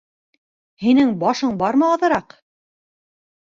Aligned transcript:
Һинең 0.85 1.11
башың 1.25 1.53
бармы 1.61 1.87
аҙыраҡ? 1.97 2.35